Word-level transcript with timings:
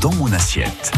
dans 0.00 0.12
mon 0.12 0.32
assiette. 0.32 0.92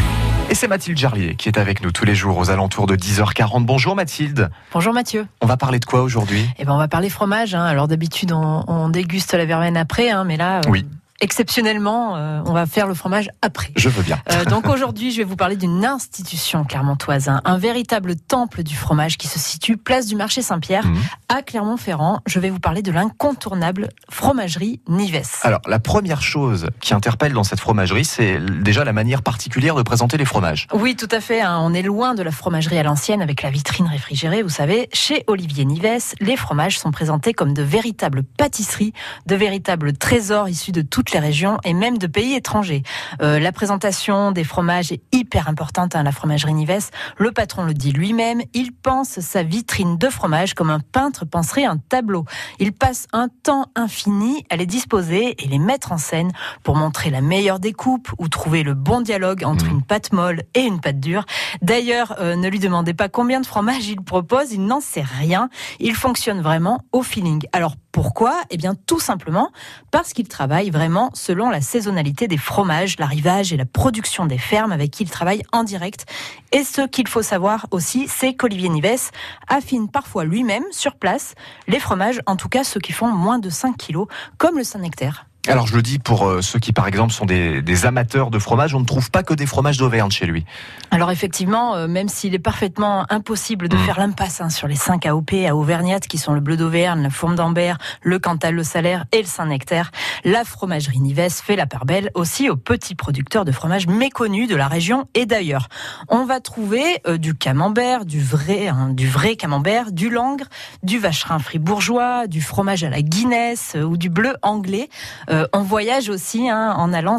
Et 0.50 0.54
c'est 0.54 0.68
Mathilde 0.68 0.98
Jarlier 0.98 1.34
qui 1.34 1.48
est 1.48 1.58
avec 1.58 1.82
nous 1.82 1.92
tous 1.92 2.04
les 2.04 2.14
jours 2.14 2.36
aux 2.36 2.50
alentours 2.50 2.86
de 2.86 2.96
10h40. 2.96 3.64
Bonjour 3.64 3.96
Mathilde. 3.96 4.50
Bonjour 4.72 4.92
Mathieu. 4.92 5.26
On 5.40 5.46
va 5.46 5.56
parler 5.56 5.78
de 5.78 5.84
quoi 5.84 6.02
aujourd'hui? 6.02 6.46
Eh 6.58 6.64
ben 6.64 6.72
on 6.72 6.78
va 6.78 6.88
parler 6.88 7.08
fromage. 7.08 7.54
Hein. 7.54 7.64
Alors 7.64 7.88
d'habitude 7.88 8.32
on, 8.32 8.64
on, 8.66 8.88
déguste 8.88 9.32
la 9.32 9.46
verveine 9.46 9.76
après, 9.76 10.10
hein, 10.10 10.24
mais 10.24 10.36
là. 10.36 10.58
Euh, 10.58 10.70
oui 10.70 10.84
exceptionnellement, 11.20 12.16
euh, 12.16 12.42
on 12.46 12.52
va 12.52 12.66
faire 12.66 12.86
le 12.86 12.94
fromage 12.94 13.30
après. 13.42 13.72
Je 13.76 13.88
veux 13.88 14.02
bien. 14.02 14.18
Euh, 14.32 14.44
donc 14.44 14.68
aujourd'hui, 14.68 15.10
je 15.10 15.18
vais 15.18 15.24
vous 15.24 15.36
parler 15.36 15.56
d'une 15.56 15.84
institution 15.84 16.64
clermontoise, 16.64 17.28
hein, 17.28 17.40
un 17.44 17.58
véritable 17.58 18.16
temple 18.16 18.62
du 18.62 18.74
fromage 18.76 19.16
qui 19.18 19.26
se 19.28 19.38
situe 19.38 19.76
place 19.76 20.06
du 20.06 20.16
marché 20.16 20.42
Saint-Pierre 20.42 20.86
Mhm. 20.86 20.98
à 21.28 21.42
Clermont-Ferrand. 21.42 22.20
Je 22.26 22.38
vais 22.40 22.50
vous 22.50 22.60
parler 22.60 22.82
de 22.82 22.90
l'incontournable 22.92 23.88
fromagerie 24.10 24.80
Nives. 24.88 25.20
Alors, 25.42 25.60
la 25.66 25.78
première 25.78 26.22
chose 26.22 26.68
qui 26.80 26.94
interpelle 26.94 27.32
dans 27.32 27.44
cette 27.44 27.60
fromagerie, 27.60 28.04
c'est 28.04 28.38
déjà 28.62 28.84
la 28.84 28.92
manière 28.92 29.22
particulière 29.22 29.74
de 29.74 29.82
présenter 29.82 30.16
les 30.16 30.24
fromages. 30.24 30.66
Oui, 30.72 30.96
tout 30.96 31.08
à 31.10 31.20
fait. 31.20 31.40
hein. 31.40 31.58
On 31.60 31.74
est 31.74 31.82
loin 31.82 32.14
de 32.14 32.22
la 32.22 32.30
fromagerie 32.30 32.78
à 32.78 32.82
l'ancienne 32.82 33.22
avec 33.22 33.42
la 33.42 33.50
vitrine 33.50 33.86
réfrigérée. 33.86 34.42
Vous 34.42 34.48
savez, 34.48 34.88
chez 34.92 35.24
Olivier 35.26 35.64
Nives, 35.64 35.80
les 36.20 36.36
fromages 36.36 36.78
sont 36.78 36.90
présentés 36.90 37.32
comme 37.32 37.54
de 37.54 37.62
véritables 37.62 38.22
pâtisseries, 38.22 38.92
de 39.26 39.34
véritables 39.36 39.92
trésors 39.94 40.48
issus 40.48 40.72
de 40.72 40.82
toutes 40.82 41.09
les 41.12 41.18
régions 41.20 41.58
et 41.64 41.74
même 41.74 41.98
de 41.98 42.06
pays 42.06 42.34
étrangers. 42.34 42.82
Euh, 43.22 43.38
la 43.38 43.52
présentation 43.52 44.32
des 44.32 44.44
fromages 44.44 44.92
est 44.92 45.02
hyper 45.12 45.48
importante 45.48 45.94
à 45.94 46.02
la 46.02 46.12
fromagerie 46.12 46.54
Nives. 46.54 46.90
Le 47.18 47.32
patron 47.32 47.64
le 47.64 47.74
dit 47.74 47.92
lui-même. 47.92 48.42
Il 48.54 48.72
pense 48.72 49.20
sa 49.20 49.42
vitrine 49.42 49.96
de 49.98 50.08
fromage 50.08 50.54
comme 50.54 50.70
un 50.70 50.80
peintre 50.80 51.24
penserait 51.24 51.64
un 51.64 51.76
tableau. 51.76 52.24
Il 52.58 52.72
passe 52.72 53.06
un 53.12 53.28
temps 53.42 53.66
infini 53.76 54.44
à 54.50 54.56
les 54.56 54.66
disposer 54.66 55.36
et 55.42 55.48
les 55.48 55.58
mettre 55.58 55.92
en 55.92 55.98
scène 55.98 56.30
pour 56.62 56.76
montrer 56.76 57.10
la 57.10 57.20
meilleure 57.20 57.60
découpe 57.60 58.08
ou 58.18 58.28
trouver 58.28 58.62
le 58.62 58.74
bon 58.74 59.00
dialogue 59.00 59.44
entre 59.44 59.64
Mhm. 59.66 59.70
une 59.70 59.82
pâte 59.82 60.12
molle 60.12 60.42
et 60.54 60.60
une 60.60 60.80
pâte 60.80 61.00
dure. 61.00 61.24
D'ailleurs, 61.62 62.14
euh, 62.20 62.36
ne 62.36 62.48
lui 62.48 62.58
demandez 62.58 62.94
pas 62.94 63.08
combien 63.08 63.40
de 63.40 63.46
fromage 63.46 63.88
il 63.88 64.00
propose, 64.00 64.52
il 64.52 64.64
n'en 64.64 64.80
sait 64.80 65.04
rien. 65.04 65.48
Il 65.80 65.94
fonctionne 65.94 66.40
vraiment 66.40 66.82
au 66.92 67.02
feeling. 67.02 67.42
Alors 67.52 67.76
pourquoi? 67.92 68.40
Eh 68.50 68.56
bien 68.56 68.74
tout 68.74 69.00
simplement 69.00 69.50
parce 69.90 70.12
qu'il 70.12 70.28
travaille 70.28 70.70
vraiment 70.70 71.10
selon 71.14 71.50
la 71.50 71.60
saisonnalité 71.60 72.28
des 72.28 72.36
fromages, 72.36 72.98
l'arrivage 72.98 73.52
et 73.52 73.56
la 73.56 73.66
production 73.66 74.26
des 74.26 74.38
fermes 74.38 74.72
avec 74.72 74.90
qui 74.90 75.04
il 75.04 75.10
travaille 75.10 75.42
en 75.52 75.64
direct. 75.64 76.06
Et 76.52 76.64
ce 76.64 76.82
qu'il 76.86 77.08
faut 77.08 77.22
savoir 77.22 77.66
aussi, 77.70 78.06
c'est 78.08 78.34
qu'Olivier 78.34 78.68
Nives 78.68 79.10
affine 79.48 79.88
parfois 79.88 80.24
lui-même 80.24 80.64
sur 80.70 80.96
place 80.96 81.34
les 81.68 81.80
fromages, 81.80 82.20
en 82.26 82.36
tout 82.36 82.48
cas 82.48 82.64
ceux 82.64 82.80
qui 82.80 82.92
font 82.92 83.08
moins 83.08 83.38
de 83.38 83.50
5 83.50 83.76
kilos, 83.76 84.06
comme 84.38 84.56
le 84.56 84.64
Saint-Nectaire. 84.64 85.29
Alors, 85.48 85.66
je 85.66 85.74
le 85.74 85.82
dis 85.82 85.98
pour 85.98 86.28
euh, 86.28 86.42
ceux 86.42 86.58
qui, 86.58 86.72
par 86.72 86.86
exemple, 86.86 87.12
sont 87.12 87.24
des, 87.24 87.62
des 87.62 87.86
amateurs 87.86 88.30
de 88.30 88.38
fromage, 88.38 88.74
on 88.74 88.80
ne 88.80 88.84
trouve 88.84 89.10
pas 89.10 89.22
que 89.22 89.32
des 89.32 89.46
fromages 89.46 89.78
d'Auvergne 89.78 90.10
chez 90.10 90.26
lui. 90.26 90.44
Alors 90.90 91.10
effectivement, 91.10 91.76
euh, 91.76 91.86
même 91.86 92.08
s'il 92.08 92.34
est 92.34 92.38
parfaitement 92.40 93.06
impossible 93.10 93.68
de 93.68 93.76
Mm. 93.76 93.80
faire 93.80 93.98
l'impasse 94.00 94.40
hein, 94.40 94.50
sur 94.50 94.68
les 94.68 94.74
5 94.74 95.06
AOP 95.06 95.32
à 95.48 95.54
Auvergnat, 95.54 96.00
qui 96.00 96.18
sont 96.18 96.34
le 96.34 96.40
bleu 96.40 96.56
d'Auvergne, 96.56 97.02
la 97.02 97.10
fourme 97.10 97.36
d'Ambert, 97.36 97.78
le 98.02 98.18
Cantal, 98.18 98.54
le 98.54 98.64
Salaire 98.64 99.04
et 99.12 99.20
le 99.22 99.26
Saint-Nectaire, 99.26 99.92
la 100.24 100.44
fromagerie 100.44 100.98
Nives 100.98 101.30
fait 101.30 101.56
la 101.56 101.66
part 101.66 101.86
belle 101.86 102.10
aussi 102.14 102.50
aux 102.50 102.56
petits 102.56 102.94
producteurs 102.94 103.44
de 103.44 103.52
fromage 103.52 103.86
méconnus 103.86 104.48
de 104.48 104.56
la 104.56 104.68
région 104.68 105.06
et 105.14 105.26
d'ailleurs. 105.26 105.68
On 106.08 106.24
va 106.24 106.40
trouver 106.40 106.82
euh, 107.06 107.18
du 107.18 107.34
camembert, 107.34 108.04
du 108.04 108.20
vrai, 108.20 108.68
hein, 108.68 108.90
du 108.90 109.08
vrai 109.08 109.36
camembert, 109.36 109.92
du 109.92 110.10
langre, 110.10 110.44
du 110.82 110.98
vacherin 110.98 111.38
fribourgeois, 111.38 112.26
du 112.26 112.42
fromage 112.42 112.84
à 112.84 112.90
la 112.90 113.02
Guinness 113.02 113.74
euh, 113.76 113.82
ou 113.82 113.96
du 113.96 114.10
bleu 114.10 114.34
anglais. 114.42 114.88
Euh, 115.30 115.46
on 115.52 115.62
voyage 115.62 116.08
aussi 116.08 116.48
hein, 116.48 116.74
en 116.76 116.92
allant 116.92 117.18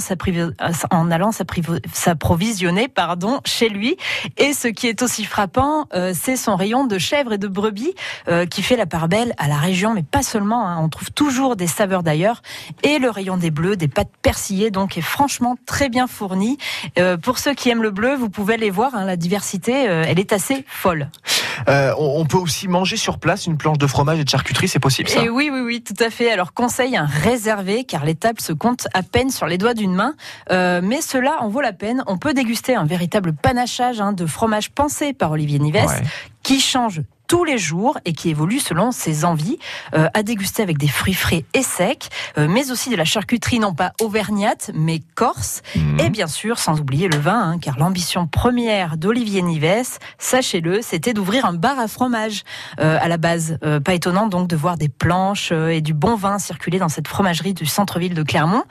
en 0.91 1.31
s'approvisionner 1.93 2.87
pardon 2.87 3.41
chez 3.45 3.69
lui. 3.69 3.97
Et 4.37 4.53
ce 4.53 4.67
qui 4.67 4.87
est 4.87 5.01
aussi 5.01 5.23
frappant, 5.23 5.87
euh, 5.93 6.13
c'est 6.15 6.35
son 6.35 6.55
rayon 6.55 6.85
de 6.85 6.97
chèvres 6.97 7.33
et 7.33 7.37
de 7.37 7.47
brebis 7.47 7.93
euh, 8.27 8.45
qui 8.45 8.61
fait 8.61 8.75
la 8.75 8.85
part 8.85 9.07
belle 9.07 9.33
à 9.37 9.47
la 9.47 9.57
région, 9.57 9.93
mais 9.93 10.03
pas 10.03 10.23
seulement. 10.23 10.67
hein. 10.67 10.77
on 10.81 10.89
trouve 10.89 11.11
toujours 11.11 11.55
des 11.55 11.67
saveurs 11.67 12.03
d'ailleurs. 12.03 12.41
Et 12.83 12.99
le 12.99 13.09
rayon 13.09 13.37
des 13.37 13.51
bleus, 13.51 13.75
des 13.75 13.87
pâtes 13.87 14.11
persillées, 14.21 14.71
donc 14.71 14.97
est 14.97 15.01
franchement 15.01 15.55
très 15.65 15.89
bien 15.89 16.07
fourni. 16.07 16.57
Euh, 16.99 17.17
pour 17.17 17.37
ceux 17.37 17.53
qui 17.53 17.69
aiment 17.69 17.83
le 17.83 17.91
bleu, 17.91 18.15
vous 18.15 18.29
pouvez 18.29 18.55
aller 18.55 18.69
voir. 18.69 18.95
hein, 18.95 19.05
la 19.05 19.15
diversité, 19.15 19.89
euh, 19.89 20.03
elle 20.07 20.19
est 20.19 20.33
assez 20.33 20.65
folle. 20.67 21.09
Euh, 21.67 21.93
on, 21.97 22.25
peut 22.25 22.37
aussi 22.37 22.67
manger 22.67 22.97
sur 22.97 23.19
place 23.19 23.45
une 23.45 23.57
planche 23.57 23.77
de 23.77 23.87
fromage 23.87 24.19
et 24.19 24.23
de 24.23 24.29
charcuterie, 24.29 24.67
c'est 24.67 24.79
possible 24.79 25.09
ça 25.09 25.23
Et 25.23 25.29
oui, 25.29 25.49
oui, 25.51 25.61
oui, 25.61 25.83
tout 25.83 26.01
à 26.03 26.09
fait. 26.09 26.31
Alors 26.31 26.53
conseil 26.53 26.95
un 26.95 27.05
réservé, 27.05 27.83
car 27.83 28.05
les 28.05 28.15
tables 28.15 28.41
se 28.41 28.53
comptent 28.53 28.87
à 28.93 29.03
peine 29.03 29.29
sur 29.29 29.47
les 29.47 29.57
doigts 29.57 29.73
d'une 29.73 29.93
main. 29.93 30.15
Euh, 30.51 30.81
mais 30.83 31.01
cela 31.01 31.37
en 31.41 31.49
vaut 31.49 31.61
la 31.61 31.73
peine. 31.73 32.03
On 32.07 32.17
peut 32.17 32.33
déguster 32.33 32.75
un 32.75 32.85
véritable 32.85 33.33
panachage 33.33 33.99
hein, 34.01 34.13
de 34.13 34.25
fromage 34.25 34.69
pensé 34.71 35.13
par 35.13 35.31
Olivier 35.31 35.59
Nives, 35.59 35.75
Ouais. 35.75 36.03
qui 36.43 36.59
change 36.59 37.01
tous 37.31 37.45
les 37.45 37.57
jours 37.57 37.97
et 38.03 38.11
qui 38.11 38.29
évolue 38.29 38.59
selon 38.59 38.91
ses 38.91 39.23
envies, 39.23 39.57
euh, 39.93 40.09
à 40.13 40.21
déguster 40.21 40.61
avec 40.63 40.77
des 40.77 40.89
fruits 40.89 41.13
frais 41.13 41.45
et 41.53 41.63
secs, 41.63 42.09
euh, 42.37 42.49
mais 42.49 42.71
aussi 42.71 42.89
de 42.89 42.97
la 42.97 43.05
charcuterie 43.05 43.57
non 43.59 43.73
pas 43.73 43.93
auvergnate, 44.01 44.69
mais 44.73 44.99
corse, 45.15 45.61
Mhm. 45.77 45.99
et 46.01 46.09
bien 46.09 46.27
sûr, 46.27 46.59
sans 46.59 46.81
oublier 46.81 47.07
le 47.07 47.17
vin, 47.17 47.39
hein, 47.53 47.57
car 47.57 47.79
l'ambition 47.79 48.27
première 48.27 48.97
d'Olivier 48.97 49.41
Nives, 49.43 49.61
sachez-le, 50.17 50.81
c'était 50.81 51.13
d'ouvrir 51.13 51.45
un 51.45 51.53
bar 51.53 51.79
à 51.79 51.87
fromage 51.87 52.43
euh, 52.81 52.97
à 52.99 53.07
la 53.07 53.15
base. 53.15 53.57
Euh, 53.63 53.79
pas 53.79 53.93
étonnant 53.93 54.27
donc 54.27 54.49
de 54.49 54.57
voir 54.57 54.75
des 54.77 54.89
planches 54.89 55.51
euh, 55.53 55.69
et 55.69 55.79
du 55.79 55.93
bon 55.93 56.15
vin 56.17 56.37
circuler 56.37 56.79
dans 56.79 56.89
cette 56.89 57.07
fromagerie 57.07 57.53
du 57.53 57.65
centre-ville 57.65 58.13
de 58.13 58.23
Clermont. 58.23 58.65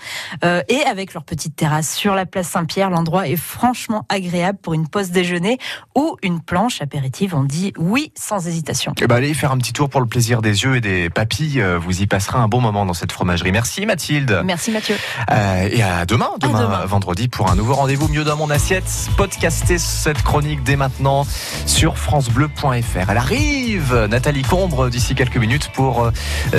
Euh, 0.44 0.60
et 0.68 0.82
avec 0.82 1.14
leur 1.14 1.24
petite 1.24 1.56
terrasse 1.56 1.94
sur 1.94 2.14
la 2.14 2.26
place 2.26 2.48
Saint-Pierre, 2.48 2.90
l'endroit 2.90 3.26
est 3.26 3.36
franchement 3.36 4.04
agréable 4.10 4.58
pour 4.60 4.74
une 4.74 4.86
pause 4.86 5.10
déjeuner 5.12 5.56
ou 5.96 6.16
une 6.22 6.42
planche 6.42 6.82
apéritive. 6.82 7.34
On 7.34 7.44
dit 7.44 7.72
oui 7.78 8.12
sans 8.16 8.49
hésitation. 8.50 8.92
Eh 9.00 9.06
ben, 9.06 9.16
allez 9.16 9.32
faire 9.34 9.52
un 9.52 9.58
petit 9.58 9.72
tour 9.72 9.88
pour 9.88 10.00
le 10.00 10.06
plaisir 10.06 10.42
des 10.42 10.62
yeux 10.64 10.76
et 10.76 10.80
des 10.80 11.08
papilles. 11.10 11.60
euh, 11.60 11.78
Vous 11.78 12.02
y 12.02 12.06
passerez 12.06 12.38
un 12.38 12.48
bon 12.48 12.60
moment 12.60 12.84
dans 12.84 12.94
cette 12.94 13.12
fromagerie. 13.12 13.52
Merci 13.52 13.86
Mathilde. 13.86 14.42
Merci 14.44 14.70
Mathieu. 14.70 14.96
Euh, 15.30 15.68
et 15.70 15.82
à 15.82 16.04
demain, 16.06 16.30
demain, 16.40 16.62
demain. 16.62 16.84
vendredi, 16.86 17.28
pour 17.28 17.50
un 17.50 17.54
nouveau 17.56 17.74
rendez-vous 17.74 18.08
mieux 18.08 18.24
dans 18.24 18.36
mon 18.36 18.50
assiette. 18.50 18.84
Podcastez 19.16 19.78
cette 19.78 20.22
chronique 20.22 20.62
dès 20.62 20.76
maintenant 20.76 21.26
sur 21.66 21.96
francebleu.fr. 21.96 23.08
Elle 23.10 23.16
arrive, 23.16 23.94
Nathalie 24.10 24.42
Combre, 24.42 24.88
d'ici 24.90 25.14
quelques 25.14 25.36
minutes 25.36 25.70
pour 25.72 26.04
euh, 26.04 26.10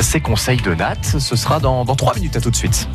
ses 0.01 0.21
conseils 0.21 0.61
de 0.61 0.73
Nat. 0.73 0.95
Ce 1.03 1.35
sera 1.35 1.59
dans, 1.59 1.85
dans 1.85 1.95
trois 1.95 2.15
minutes. 2.15 2.35
À 2.35 2.41
tout 2.41 2.51
de 2.51 2.55
suite. 2.55 2.87